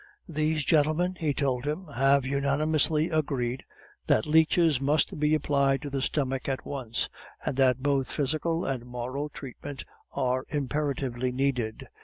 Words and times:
"These 0.27 0.65
gentlemen," 0.65 1.13
he 1.19 1.31
told 1.31 1.67
him, 1.67 1.85
"have 1.95 2.25
unanimously 2.25 3.11
agreed 3.11 3.63
that 4.07 4.25
leeches 4.25 4.81
must 4.81 5.19
be 5.19 5.35
applied 5.35 5.83
to 5.83 5.91
the 5.91 6.01
stomach 6.01 6.49
at 6.49 6.65
once, 6.65 7.07
and 7.45 7.55
that 7.57 7.83
both 7.83 8.09
physical 8.11 8.65
and 8.65 8.83
moral 8.87 9.29
treatment 9.29 9.83
are 10.11 10.45
imperatively 10.49 11.31
needed. 11.31 11.85